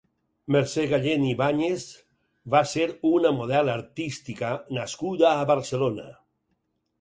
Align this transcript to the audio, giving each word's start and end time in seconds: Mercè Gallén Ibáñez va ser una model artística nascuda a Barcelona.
Mercè 0.53 0.85
Gallén 0.93 1.25
Ibáñez 1.31 1.83
va 2.55 2.61
ser 2.71 2.87
una 3.11 3.33
model 3.41 3.71
artística 3.75 4.51
nascuda 4.79 5.29
a 5.35 5.47
Barcelona. 5.55 6.09